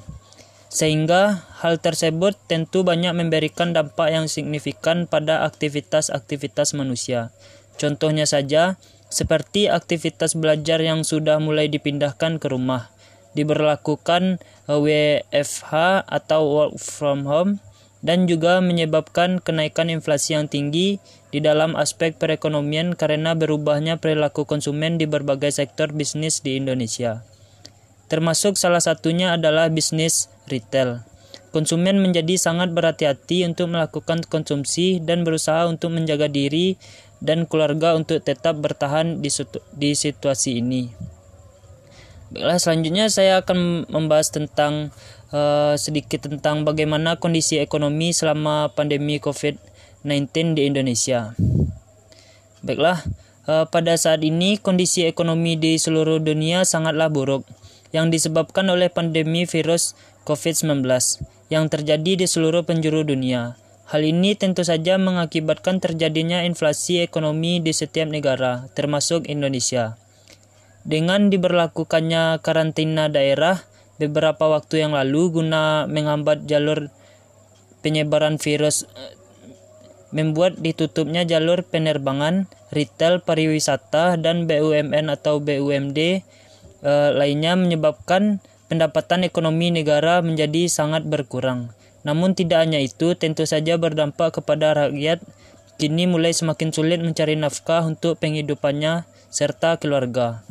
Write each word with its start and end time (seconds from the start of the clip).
Sehingga 0.67 1.47
hal 1.63 1.79
tersebut 1.79 2.35
tentu 2.51 2.83
banyak 2.83 3.15
memberikan 3.15 3.71
dampak 3.71 4.11
yang 4.11 4.27
signifikan 4.27 5.07
pada 5.07 5.47
aktivitas-aktivitas 5.47 6.75
manusia. 6.75 7.31
Contohnya 7.79 8.27
saja, 8.27 8.75
seperti 9.07 9.71
aktivitas 9.71 10.35
belajar 10.35 10.83
yang 10.83 11.07
sudah 11.07 11.39
mulai 11.39 11.71
dipindahkan 11.71 12.43
ke 12.43 12.51
rumah, 12.51 12.91
diberlakukan 13.39 14.43
WFH 14.67 16.03
atau 16.11 16.41
work 16.51 16.83
from 16.83 17.23
home, 17.31 17.63
dan 18.03 18.27
juga 18.27 18.59
menyebabkan 18.59 19.39
kenaikan 19.39 19.89
inflasi 19.89 20.35
yang 20.35 20.51
tinggi 20.51 20.99
di 21.35 21.43
dalam 21.43 21.75
aspek 21.75 22.15
perekonomian 22.15 22.95
karena 22.95 23.35
berubahnya 23.35 23.99
perilaku 23.99 24.47
konsumen 24.47 25.03
di 25.03 25.11
berbagai 25.11 25.51
sektor 25.51 25.91
bisnis 25.91 26.47
di 26.47 26.63
Indonesia. 26.63 27.27
Termasuk 28.07 28.55
salah 28.55 28.79
satunya 28.79 29.35
adalah 29.35 29.67
bisnis 29.67 30.31
retail. 30.47 31.03
Konsumen 31.51 31.99
menjadi 31.99 32.39
sangat 32.39 32.71
berhati-hati 32.71 33.43
untuk 33.51 33.75
melakukan 33.75 34.23
konsumsi 34.31 35.03
dan 35.03 35.27
berusaha 35.27 35.67
untuk 35.67 35.91
menjaga 35.91 36.31
diri 36.31 36.79
dan 37.19 37.51
keluarga 37.51 37.99
untuk 37.99 38.23
tetap 38.23 38.55
bertahan 38.63 39.19
di, 39.19 39.31
di 39.75 39.91
situasi 39.91 40.63
ini. 40.63 40.95
Baiklah, 42.31 42.63
selanjutnya 42.63 43.11
saya 43.11 43.43
akan 43.43 43.91
membahas 43.91 44.31
tentang 44.31 44.95
uh, 45.35 45.75
sedikit 45.75 46.31
tentang 46.31 46.63
bagaimana 46.63 47.19
kondisi 47.19 47.59
ekonomi 47.59 48.15
selama 48.15 48.71
pandemi 48.71 49.19
COVID-19 49.19 49.74
di 50.05 50.69
Indonesia. 50.69 51.33
Baiklah, 52.61 53.01
uh, 53.49 53.65
pada 53.65 53.97
saat 53.97 54.21
ini 54.21 54.61
kondisi 54.61 55.09
ekonomi 55.09 55.57
di 55.57 55.81
seluruh 55.81 56.21
dunia 56.21 56.69
sangatlah 56.69 57.09
buruk 57.09 57.49
yang 57.97 58.13
disebabkan 58.13 58.69
oleh 58.69 58.93
pandemi 58.93 59.49
virus 59.49 59.97
COVID-19 60.29 60.85
yang 61.49 61.73
terjadi 61.73 62.21
di 62.21 62.27
seluruh 62.29 62.69
penjuru 62.69 63.01
dunia. 63.01 63.57
Hal 63.89 64.05
ini 64.05 64.37
tentu 64.37 64.65
saja 64.65 64.97
mengakibatkan 64.97 65.81
terjadinya 65.81 66.45
inflasi 66.45 67.05
ekonomi 67.05 67.61
di 67.61 67.73
setiap 67.73 68.09
negara, 68.09 68.69
termasuk 68.73 69.29
Indonesia. 69.29 69.97
Dengan 70.85 71.33
diberlakukannya 71.33 72.45
karantina 72.45 73.09
daerah 73.09 73.65
beberapa 73.97 74.53
waktu 74.53 74.85
yang 74.85 74.93
lalu 74.93 75.33
guna 75.33 75.89
menghambat 75.89 76.45
jalur 76.45 76.93
penyebaran 77.81 78.37
virus 78.41 78.89
membuat 80.15 80.63
ditutupnya 80.63 81.27
jalur 81.27 81.67
penerbangan, 81.67 82.47
retail, 82.71 83.19
pariwisata, 83.19 84.15
dan 84.15 84.47
BUMN 84.47 85.11
atau 85.11 85.43
BUMD 85.43 86.23
e, 86.87 86.93
lainnya 87.11 87.59
menyebabkan 87.59 88.39
pendapatan 88.71 89.27
ekonomi 89.27 89.75
negara 89.75 90.23
menjadi 90.23 90.71
sangat 90.71 91.03
berkurang. 91.03 91.75
Namun 92.07 92.39
tidak 92.39 92.63
hanya 92.63 92.79
itu, 92.79 93.19
tentu 93.19 93.43
saja 93.43 93.75
berdampak 93.75 94.39
kepada 94.39 94.87
rakyat 94.87 95.19
kini 95.75 96.07
mulai 96.07 96.31
semakin 96.31 96.71
sulit 96.71 97.03
mencari 97.03 97.35
nafkah 97.35 97.83
untuk 97.83 98.23
penghidupannya 98.23 99.11
serta 99.35 99.83
keluarga. 99.83 100.47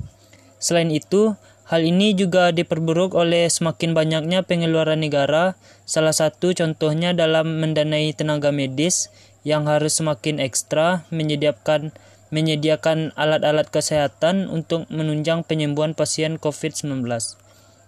Selain 0.60 0.92
itu, 0.92 1.40
hal 1.72 1.88
ini 1.88 2.12
juga 2.12 2.52
diperburuk 2.52 3.16
oleh 3.16 3.48
semakin 3.48 3.96
banyaknya 3.96 4.44
pengeluaran 4.44 5.00
negara, 5.00 5.56
salah 5.88 6.12
satu 6.12 6.52
contohnya 6.52 7.16
dalam 7.16 7.64
mendanai 7.64 8.12
tenaga 8.12 8.52
medis 8.52 9.08
yang 9.44 9.68
harus 9.68 10.00
semakin 10.00 10.40
ekstra 10.40 11.08
menyediakan 11.12 11.92
menyediakan 12.34 13.14
alat-alat 13.14 13.70
kesehatan 13.70 14.50
untuk 14.50 14.90
menunjang 14.90 15.46
penyembuhan 15.46 15.94
pasien 15.94 16.42
COVID-19 16.42 17.06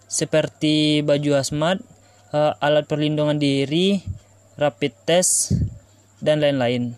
seperti 0.06 1.02
baju 1.02 1.42
hazmat, 1.42 1.82
uh, 2.32 2.54
alat 2.62 2.86
perlindungan 2.86 3.42
diri, 3.42 4.06
rapid 4.58 4.94
test, 5.06 5.54
dan 6.22 6.42
lain-lain. 6.42 6.94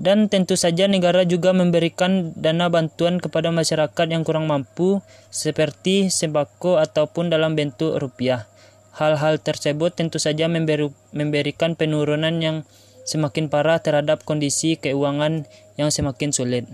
Dan 0.00 0.32
tentu 0.32 0.56
saja 0.56 0.88
negara 0.88 1.28
juga 1.28 1.52
memberikan 1.52 2.32
dana 2.32 2.72
bantuan 2.72 3.20
kepada 3.20 3.52
masyarakat 3.52 4.06
yang 4.08 4.24
kurang 4.24 4.48
mampu 4.48 5.04
seperti 5.28 6.08
sembako 6.08 6.80
ataupun 6.80 7.28
dalam 7.28 7.52
bentuk 7.52 8.00
rupiah. 8.00 8.48
Hal-hal 8.96 9.38
tersebut 9.44 9.92
tentu 9.92 10.16
saja 10.16 10.48
memberi, 10.48 10.88
memberikan 11.12 11.76
penurunan 11.76 12.32
yang 12.40 12.64
semakin 13.04 13.50
parah 13.50 13.80
terhadap 13.80 14.22
kondisi 14.22 14.76
keuangan 14.76 15.48
yang 15.76 15.90
semakin 15.92 16.30
sulit. 16.30 16.64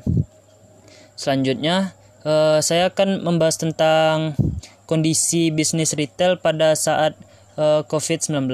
Selanjutnya, 1.16 1.96
uh, 2.26 2.60
saya 2.60 2.92
akan 2.92 3.24
membahas 3.24 3.56
tentang 3.56 4.36
kondisi 4.86 5.50
bisnis 5.50 5.92
retail 5.98 6.38
pada 6.38 6.72
saat 6.78 7.18
eh, 7.58 7.82
COVID-19. 7.84 8.48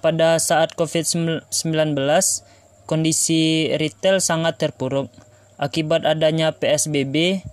Pada 0.00 0.40
saat 0.40 0.72
COVID-19, 0.74 1.44
kondisi 2.88 3.70
retail 3.76 4.24
sangat 4.24 4.56
terpuruk 4.56 5.12
akibat 5.60 6.08
adanya 6.08 6.56
PSBB 6.56 7.44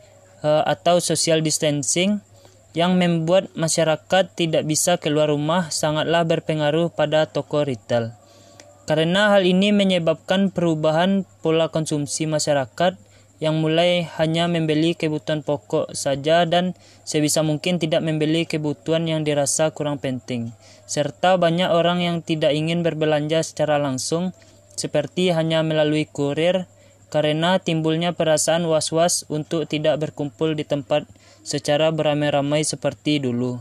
eh, 0.42 0.64
atau 0.64 1.04
social 1.04 1.44
distancing 1.44 2.24
yang 2.74 2.98
membuat 2.98 3.54
masyarakat 3.54 4.34
tidak 4.34 4.66
bisa 4.66 4.98
keluar 4.98 5.30
rumah 5.30 5.70
sangatlah 5.70 6.26
berpengaruh 6.26 6.90
pada 6.90 7.30
toko 7.30 7.62
retail. 7.62 8.16
Karena 8.84 9.32
hal 9.32 9.48
ini 9.48 9.72
menyebabkan 9.72 10.52
perubahan 10.52 11.24
pola 11.40 11.72
konsumsi 11.72 12.28
masyarakat 12.28 13.00
yang 13.40 13.60
mulai 13.60 14.08
hanya 14.20 14.48
membeli 14.48 14.96
kebutuhan 14.96 15.44
pokok 15.44 15.92
saja 15.96 16.48
dan 16.48 16.76
sebisa 17.04 17.44
mungkin 17.44 17.76
tidak 17.80 18.00
membeli 18.00 18.48
kebutuhan 18.48 19.04
yang 19.04 19.28
dirasa 19.28 19.72
kurang 19.76 20.00
penting, 20.00 20.56
serta 20.88 21.36
banyak 21.36 21.68
orang 21.68 22.00
yang 22.00 22.18
tidak 22.24 22.56
ingin 22.56 22.84
berbelanja 22.88 23.44
secara 23.44 23.80
langsung, 23.80 24.32
seperti 24.80 25.36
hanya 25.36 25.60
melalui 25.60 26.08
kurir, 26.08 26.72
karena 27.12 27.60
timbulnya 27.60 28.16
perasaan 28.16 28.64
was-was 28.64 29.28
untuk 29.28 29.68
tidak 29.68 30.00
berkumpul 30.00 30.56
di 30.56 30.64
tempat 30.64 31.04
secara 31.44 31.92
beramai-ramai 31.92 32.64
seperti 32.64 33.20
dulu. 33.20 33.60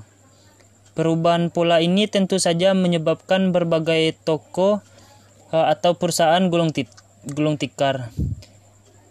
Perubahan 0.94 1.50
pola 1.50 1.82
ini 1.82 2.06
tentu 2.06 2.38
saja 2.38 2.70
menyebabkan 2.76 3.50
berbagai 3.50 4.14
toko 4.22 4.84
atau 5.52 5.92
perusahaan 5.94 6.42
gulung, 6.48 6.72
gulung 7.28 7.60
tikar 7.60 8.08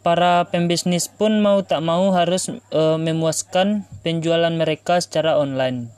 para 0.02 0.50
pembisnis 0.50 1.06
pun 1.06 1.42
mau 1.42 1.62
tak 1.62 1.82
mau 1.86 2.10
harus 2.14 2.50
e, 2.50 2.82
memuaskan 2.98 3.86
penjualan 4.02 4.52
mereka 4.54 4.98
secara 4.98 5.38
online. 5.38 5.94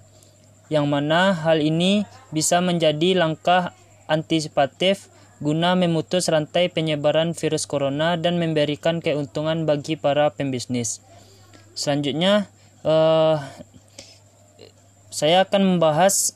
Yang 0.68 0.86
mana 0.92 1.32
hal 1.32 1.64
ini 1.64 2.04
bisa 2.32 2.60
menjadi 2.60 3.16
langkah 3.16 3.72
antisipatif 4.12 5.08
guna 5.40 5.76
memutus 5.76 6.32
rantai 6.32 6.72
penyebaran 6.72 7.36
virus 7.36 7.68
corona 7.68 8.16
dan 8.16 8.40
memberikan 8.40 9.04
keuntungan 9.04 9.68
bagi 9.68 10.00
para 10.00 10.32
pembisnis. 10.32 11.00
Selanjutnya, 11.76 12.52
e, 12.84 12.96
saya 15.14 15.48
akan 15.48 15.78
membahas 15.78 16.36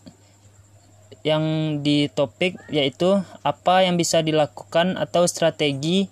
yang 1.28 1.44
di 1.84 2.08
topik 2.08 2.56
yaitu 2.72 3.20
apa 3.44 3.84
yang 3.84 4.00
bisa 4.00 4.24
dilakukan 4.24 4.96
atau 4.96 5.28
strategi 5.28 6.08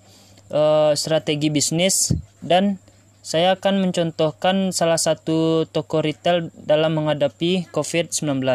uh, 0.52 0.92
strategi 0.92 1.48
bisnis 1.48 2.12
dan 2.44 2.84
saya 3.26 3.58
akan 3.58 3.90
mencontohkan 3.90 4.70
salah 4.70 5.02
satu 5.02 5.66
toko 5.72 6.04
retail 6.04 6.54
dalam 6.54 6.94
menghadapi 6.94 7.66
COVID-19. 7.74 8.46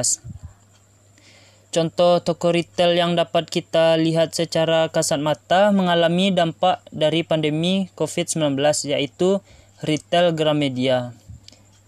Contoh 1.74 2.22
toko 2.22 2.54
retail 2.54 2.94
yang 2.94 3.18
dapat 3.18 3.50
kita 3.50 3.98
lihat 3.98 4.30
secara 4.34 4.86
kasat 4.86 5.18
mata 5.18 5.74
mengalami 5.74 6.30
dampak 6.30 6.82
dari 6.94 7.26
pandemi 7.26 7.90
COVID-19 7.98 8.58
yaitu 8.94 9.42
retail 9.82 10.30
Gramedia. 10.34 11.14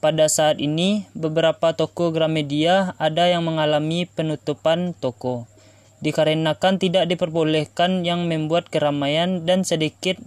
Pada 0.02 0.26
saat 0.26 0.58
ini, 0.58 1.06
beberapa 1.14 1.78
toko 1.78 2.10
Gramedia 2.10 2.98
ada 2.98 3.30
yang 3.30 3.46
mengalami 3.46 4.02
penutupan 4.10 4.98
toko 4.98 5.46
dikarenakan 6.02 6.82
tidak 6.82 7.06
diperbolehkan 7.06 8.02
yang 8.02 8.26
membuat 8.26 8.66
keramaian 8.66 9.46
dan 9.46 9.62
sedikit 9.62 10.18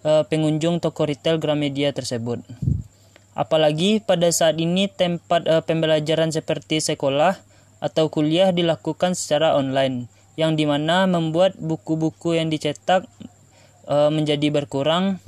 uh, 0.00 0.24
pengunjung 0.24 0.80
toko 0.80 1.04
retail 1.04 1.36
Gramedia 1.36 1.92
tersebut. 1.92 2.40
Apalagi 3.36 4.00
pada 4.00 4.32
saat 4.32 4.56
ini 4.56 4.88
tempat 4.88 5.44
uh, 5.44 5.60
pembelajaran 5.60 6.32
seperti 6.32 6.80
sekolah 6.80 7.36
atau 7.84 8.08
kuliah 8.08 8.48
dilakukan 8.48 9.12
secara 9.12 9.60
online, 9.60 10.08
yang 10.40 10.56
di 10.56 10.64
mana 10.64 11.04
membuat 11.04 11.52
buku-buku 11.60 12.40
yang 12.40 12.48
dicetak 12.48 13.04
uh, 13.84 14.08
menjadi 14.08 14.48
berkurang, 14.48 15.20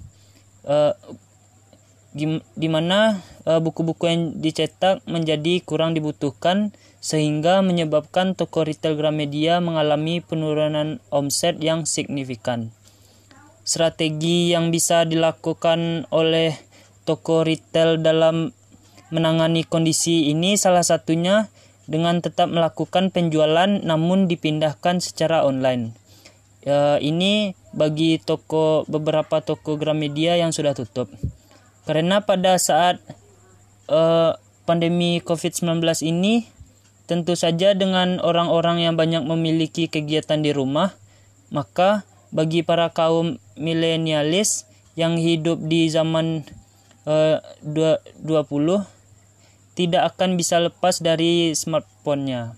di 2.14 2.68
mana 2.68 3.22
buku-buku 3.46 4.04
yang 4.10 4.22
dicetak 4.42 5.06
menjadi 5.06 5.62
kurang 5.62 5.94
dibutuhkan 5.94 6.74
sehingga 6.98 7.62
menyebabkan 7.62 8.34
toko 8.36 8.66
retail 8.66 8.98
Gramedia 8.98 9.62
mengalami 9.62 10.20
penurunan 10.20 10.98
omset 11.08 11.56
yang 11.62 11.86
signifikan. 11.88 12.74
Strategi 13.62 14.50
yang 14.50 14.74
bisa 14.74 15.06
dilakukan 15.06 16.10
oleh 16.10 16.58
toko 17.06 17.46
retail 17.46 18.02
dalam 18.02 18.50
menangani 19.14 19.62
kondisi 19.64 20.28
ini 20.28 20.58
salah 20.58 20.82
satunya 20.82 21.48
dengan 21.90 22.22
tetap 22.22 22.50
melakukan 22.50 23.10
penjualan 23.14 23.70
namun 23.82 24.26
dipindahkan 24.26 24.98
secara 25.02 25.46
online. 25.46 25.94
Ya, 26.66 27.00
ini 27.00 27.56
bagi 27.72 28.20
toko 28.20 28.84
beberapa 28.90 29.40
toko 29.40 29.80
Gramedia 29.80 30.36
yang 30.36 30.52
sudah 30.52 30.76
tutup. 30.76 31.08
Karena 31.88 32.20
pada 32.24 32.60
saat 32.60 33.00
uh, 33.88 34.36
pandemi 34.64 35.22
COVID-19 35.24 35.80
ini 36.06 36.48
Tentu 37.10 37.34
saja 37.34 37.74
dengan 37.74 38.22
orang-orang 38.22 38.86
yang 38.86 38.94
banyak 38.94 39.26
memiliki 39.26 39.90
kegiatan 39.90 40.46
di 40.46 40.54
rumah, 40.54 40.94
maka 41.50 42.06
bagi 42.30 42.62
para 42.62 42.86
kaum 42.94 43.42
milenialis 43.58 44.62
yang 44.94 45.18
hidup 45.18 45.58
di 45.58 45.90
zaman 45.90 46.46
uh, 47.10 47.42
20 47.66 48.22
tidak 49.74 50.02
akan 50.14 50.38
bisa 50.38 50.62
lepas 50.62 51.02
dari 51.02 51.50
smartphone-nya. 51.50 52.54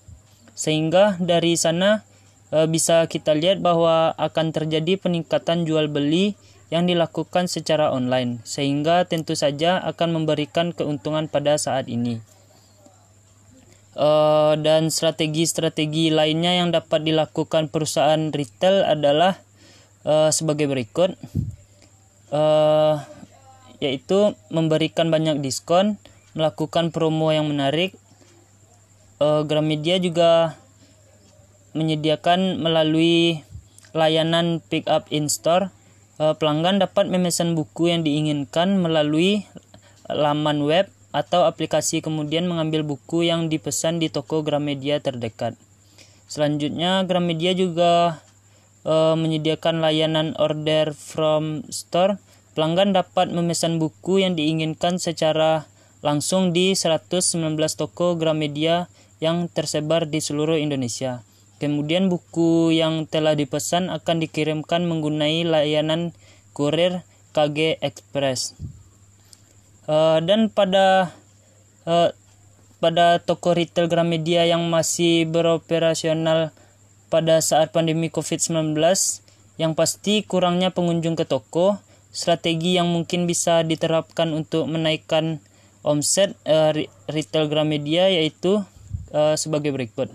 Sehingga 0.52 1.16
dari 1.16 1.56
sana 1.56 2.04
uh, 2.52 2.68
bisa 2.68 3.08
kita 3.08 3.32
lihat 3.32 3.64
bahwa 3.64 4.12
akan 4.20 4.52
terjadi 4.52 5.00
peningkatan 5.00 5.64
jual 5.64 5.88
beli 5.88 6.36
yang 6.72 6.88
dilakukan 6.88 7.52
secara 7.52 7.92
online 7.92 8.40
sehingga 8.48 9.04
tentu 9.04 9.36
saja 9.36 9.76
akan 9.84 10.24
memberikan 10.24 10.72
keuntungan 10.72 11.28
pada 11.28 11.60
saat 11.60 11.84
ini. 11.92 12.24
Uh, 13.92 14.56
dan 14.56 14.88
strategi-strategi 14.88 16.08
lainnya 16.08 16.56
yang 16.56 16.72
dapat 16.72 17.04
dilakukan 17.04 17.68
perusahaan 17.68 18.32
retail 18.32 18.88
adalah 18.88 19.36
uh, 20.08 20.32
sebagai 20.32 20.64
berikut. 20.64 21.12
Uh, 22.32 23.04
yaitu 23.84 24.32
memberikan 24.48 25.12
banyak 25.12 25.44
diskon 25.44 26.00
melakukan 26.32 26.88
promo 26.88 27.36
yang 27.36 27.52
menarik. 27.52 27.92
Uh, 29.20 29.44
Gramedia 29.44 30.00
juga 30.00 30.56
menyediakan 31.76 32.64
melalui 32.64 33.44
layanan 33.92 34.64
pick 34.72 34.88
up 34.88 35.04
in 35.12 35.28
store 35.28 35.68
pelanggan 36.20 36.82
dapat 36.82 37.08
memesan 37.08 37.56
buku 37.56 37.88
yang 37.92 38.04
diinginkan 38.04 38.80
melalui 38.80 39.48
laman 40.10 40.64
web 40.66 40.90
atau 41.12 41.44
aplikasi 41.44 42.00
kemudian 42.00 42.48
mengambil 42.48 42.82
buku 42.82 43.28
yang 43.28 43.52
dipesan 43.52 44.00
di 44.00 44.08
toko 44.08 44.40
Gramedia 44.40 44.98
terdekat. 44.98 45.54
Selanjutnya, 46.24 47.04
Gramedia 47.04 47.52
juga 47.52 48.24
e, 48.80 48.94
menyediakan 49.12 49.84
layanan 49.84 50.32
order 50.40 50.96
from 50.96 51.68
store. 51.68 52.16
Pelanggan 52.56 52.96
dapat 52.96 53.32
memesan 53.32 53.76
buku 53.76 54.24
yang 54.24 54.36
diinginkan 54.36 54.96
secara 54.96 55.68
langsung 56.00 56.56
di 56.56 56.72
119 56.72 57.56
toko 57.76 58.16
Gramedia 58.16 58.88
yang 59.20 59.48
tersebar 59.52 60.08
di 60.08 60.24
seluruh 60.24 60.56
Indonesia. 60.56 61.20
Kemudian 61.62 62.10
buku 62.10 62.74
yang 62.74 63.06
telah 63.06 63.38
dipesan 63.38 63.86
akan 63.86 64.18
dikirimkan 64.18 64.82
menggunakan 64.82 65.46
layanan 65.46 66.10
kurir 66.58 67.06
KG 67.30 67.78
Express. 67.78 68.58
Uh, 69.86 70.18
dan 70.26 70.50
pada 70.50 71.14
uh, 71.86 72.10
pada 72.82 73.22
toko 73.22 73.54
retail 73.54 73.86
Gramedia 73.86 74.42
yang 74.42 74.66
masih 74.66 75.22
beroperasional 75.30 76.50
pada 77.06 77.38
saat 77.38 77.70
pandemi 77.70 78.10
COVID-19 78.10 78.74
yang 79.54 79.78
pasti 79.78 80.26
kurangnya 80.26 80.74
pengunjung 80.74 81.14
ke 81.14 81.22
toko 81.22 81.78
strategi 82.10 82.74
yang 82.74 82.90
mungkin 82.90 83.30
bisa 83.30 83.62
diterapkan 83.62 84.34
untuk 84.34 84.66
menaikkan 84.66 85.38
omset 85.86 86.34
uh, 86.42 86.74
retail 87.06 87.46
Gramedia 87.46 88.10
yaitu 88.10 88.66
uh, 89.14 89.38
sebagai 89.38 89.70
berikut 89.70 90.10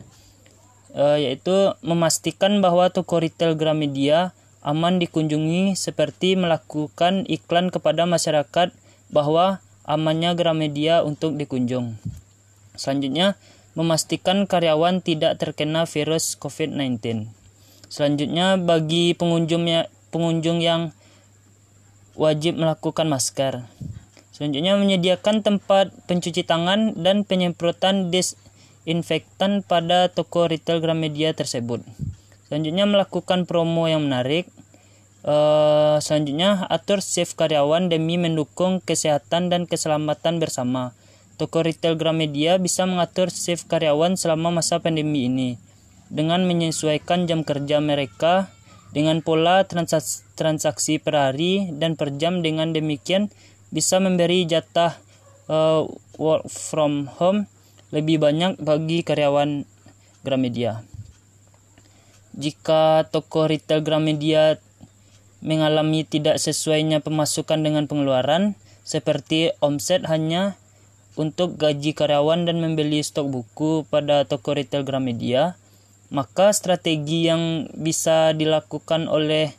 uh, 0.95 1.17
yaitu 1.19 1.73
memastikan 1.83 2.63
bahwa 2.63 2.87
toko 2.93 3.19
retail 3.19 3.57
Gramedia 3.57 4.31
aman 4.67 4.99
dikunjungi 4.99 5.79
seperti 5.79 6.35
melakukan 6.35 7.23
iklan 7.31 7.71
kepada 7.71 8.03
masyarakat 8.03 8.75
bahwa 9.07 9.63
amannya 9.87 10.35
Gramedia 10.35 11.01
untuk 11.07 11.39
dikunjung. 11.39 11.95
Selanjutnya, 12.75 13.39
memastikan 13.73 14.43
karyawan 14.45 14.99
tidak 14.99 15.39
terkena 15.39 15.87
virus 15.87 16.35
COVID-19. 16.35 17.31
Selanjutnya, 17.87 18.59
bagi 18.59 19.15
pengunjungnya, 19.15 19.87
pengunjung 20.11 20.59
yang 20.59 20.91
wajib 22.19 22.59
melakukan 22.59 23.07
masker. 23.07 23.63
Selanjutnya, 24.35 24.75
menyediakan 24.75 25.41
tempat 25.41 25.95
pencuci 26.05 26.43
tangan 26.43 26.99
dan 26.99 27.23
penyemprotan 27.23 28.11
disinfektan 28.87 29.67
pada 29.67 30.07
toko 30.07 30.47
retail 30.47 30.79
Gramedia 30.79 31.35
tersebut. 31.35 31.83
Selanjutnya, 32.47 32.87
melakukan 32.87 33.43
promo 33.43 33.91
yang 33.91 34.07
menarik. 34.07 34.47
Uh, 35.27 35.99
selanjutnya, 35.99 36.63
atur 36.71 37.03
shift 37.03 37.35
karyawan 37.35 37.91
demi 37.91 38.15
mendukung 38.15 38.79
kesehatan 38.79 39.51
dan 39.51 39.67
keselamatan 39.67 40.39
bersama. 40.39 40.95
Toko 41.35 41.67
retail 41.67 41.99
Gramedia 41.99 42.55
bisa 42.63 42.87
mengatur 42.87 43.27
shift 43.27 43.67
karyawan 43.67 44.15
selama 44.15 44.63
masa 44.63 44.79
pandemi 44.79 45.27
ini 45.27 45.59
dengan 46.07 46.47
menyesuaikan 46.47 47.27
jam 47.27 47.43
kerja 47.43 47.83
mereka 47.83 48.47
dengan 48.95 49.19
pola 49.19 49.67
transaksi, 49.67 50.23
transaksi 50.39 50.95
per 51.03 51.19
hari 51.19 51.75
dan 51.75 51.99
per 51.99 52.15
jam 52.15 52.39
dengan 52.39 52.71
demikian 52.71 53.27
bisa 53.67 53.99
memberi 53.99 54.47
jatah 54.47 54.95
uh, 55.51 55.83
work 56.15 56.47
from 56.47 57.11
home 57.19 57.51
lebih 57.91 58.19
banyak 58.19 58.59
bagi 58.59 59.03
karyawan 59.03 59.63
Gramedia. 60.25 60.83
Jika 62.37 63.07
toko 63.09 63.47
retail 63.47 63.81
Gramedia 63.81 64.59
mengalami 65.39 66.03
tidak 66.03 66.37
sesuainya 66.37 66.99
pemasukan 66.99 67.63
dengan 67.63 67.87
pengeluaran, 67.87 68.59
seperti 68.83 69.55
omset 69.63 70.05
hanya 70.05 70.59
untuk 71.17 71.57
gaji 71.57 71.97
karyawan 71.97 72.45
dan 72.45 72.61
membeli 72.61 73.01
stok 73.01 73.27
buku 73.33 73.87
pada 73.89 74.27
toko 74.29 74.53
retail 74.53 74.85
Gramedia, 74.85 75.57
maka 76.13 76.53
strategi 76.53 77.25
yang 77.25 77.71
bisa 77.73 78.31
dilakukan 78.37 79.09
oleh 79.09 79.51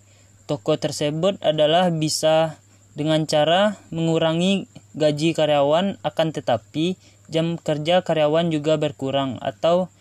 toko 0.48 0.80
tersebut 0.80 1.36
adalah 1.44 1.92
bisa 1.92 2.56
dengan 2.96 3.26
cara 3.28 3.76
mengurangi 3.92 4.64
gaji 4.96 5.36
karyawan 5.36 6.00
akan 6.00 6.28
tetapi 6.32 6.96
jam 7.28 7.60
kerja 7.60 8.00
karyawan 8.00 8.48
juga 8.48 8.80
berkurang 8.80 9.36
atau 9.44 9.92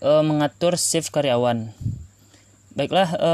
e, 0.00 0.10
mengatur 0.24 0.80
shift 0.80 1.12
karyawan. 1.12 1.72
Baiklah, 2.74 3.08
e, 3.14 3.32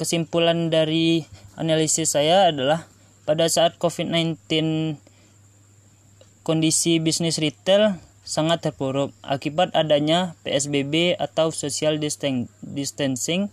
kesimpulan 0.00 0.72
dari 0.72 1.28
analisis 1.56 2.16
saya 2.16 2.52
adalah 2.52 2.88
pada 3.28 3.48
saat 3.48 3.76
COVID-19 3.80 4.36
kondisi 6.46 7.02
bisnis 7.02 7.42
retail 7.42 7.98
sangat 8.26 8.70
terpuruk 8.70 9.14
akibat 9.22 9.70
adanya 9.74 10.34
PSBB 10.42 11.14
atau 11.14 11.54
social 11.54 11.98
distancing 12.62 13.50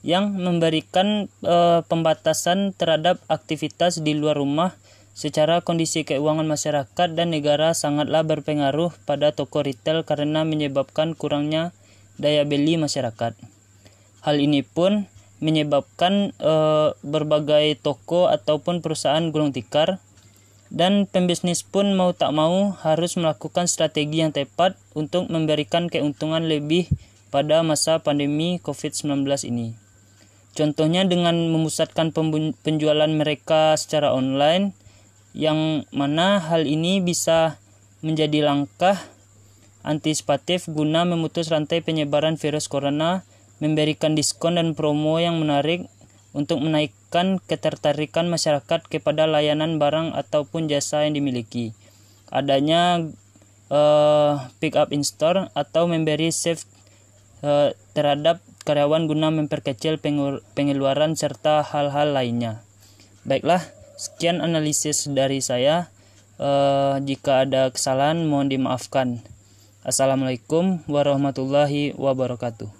yang 0.00 0.32
memberikan 0.32 1.28
e, 1.44 1.84
pembatasan 1.84 2.72
terhadap 2.72 3.20
aktivitas 3.28 4.00
di 4.00 4.16
luar 4.16 4.40
rumah 4.40 4.72
secara 5.20 5.60
kondisi 5.60 6.08
keuangan 6.08 6.48
masyarakat 6.48 7.12
dan 7.12 7.28
negara 7.28 7.76
sangatlah 7.76 8.24
berpengaruh 8.24 8.96
pada 9.04 9.36
toko 9.36 9.60
retail 9.60 10.00
karena 10.00 10.48
menyebabkan 10.48 11.12
kurangnya 11.12 11.76
daya 12.16 12.48
beli 12.48 12.80
masyarakat. 12.80 13.36
Hal 14.24 14.36
ini 14.40 14.64
pun 14.64 15.12
menyebabkan 15.44 16.32
e, 16.40 16.54
berbagai 17.04 17.76
toko 17.84 18.32
ataupun 18.32 18.80
perusahaan 18.80 19.28
gulung 19.28 19.52
tikar 19.52 20.00
dan 20.72 21.04
pembisnis 21.04 21.68
pun 21.68 21.92
mau 21.92 22.16
tak 22.16 22.32
mau 22.32 22.72
harus 22.80 23.20
melakukan 23.20 23.68
strategi 23.68 24.24
yang 24.24 24.32
tepat 24.32 24.80
untuk 24.96 25.28
memberikan 25.28 25.92
keuntungan 25.92 26.48
lebih 26.48 26.88
pada 27.28 27.60
masa 27.60 28.00
pandemi 28.00 28.56
COVID-19 28.64 29.28
ini. 29.52 29.76
Contohnya 30.56 31.04
dengan 31.04 31.36
memusatkan 31.52 32.10
penjualan 32.64 33.12
mereka 33.12 33.76
secara 33.76 34.16
online 34.16 34.79
yang 35.36 35.86
mana 35.94 36.42
hal 36.42 36.66
ini 36.66 36.98
bisa 36.98 37.60
menjadi 38.00 38.42
langkah 38.42 38.98
antisipatif 39.80 40.68
guna 40.68 41.08
memutus 41.08 41.48
rantai 41.48 41.80
penyebaran 41.80 42.36
virus 42.36 42.68
corona, 42.68 43.24
memberikan 43.60 44.16
diskon 44.16 44.56
dan 44.56 44.76
promo 44.76 45.20
yang 45.20 45.40
menarik 45.40 45.88
untuk 46.36 46.62
menaikkan 46.62 47.42
ketertarikan 47.44 48.30
masyarakat 48.30 48.86
kepada 48.86 49.26
layanan 49.26 49.80
barang 49.80 50.14
ataupun 50.14 50.70
jasa 50.70 51.04
yang 51.08 51.18
dimiliki. 51.18 51.74
Adanya 52.30 53.02
uh, 53.72 54.48
pick 54.62 54.78
up 54.78 54.94
in 54.94 55.02
store 55.02 55.50
atau 55.56 55.90
memberi 55.90 56.30
safe 56.30 56.62
uh, 57.42 57.74
terhadap 57.96 58.38
karyawan 58.62 59.10
guna 59.10 59.32
memperkecil 59.34 59.98
pengeluaran 60.54 61.18
serta 61.18 61.64
hal-hal 61.66 62.14
lainnya. 62.14 62.62
Baiklah, 63.26 63.64
sekian 64.00 64.40
analisis 64.40 65.04
dari 65.12 65.44
saya. 65.44 65.92
Uh, 66.40 66.96
jika 67.04 67.44
ada 67.44 67.68
kesalahan 67.68 68.24
mohon 68.24 68.48
dimaafkan. 68.48 69.20
Assalamualaikum 69.84 70.80
warahmatullahi 70.88 71.92
wabarakatuh. 72.00 72.79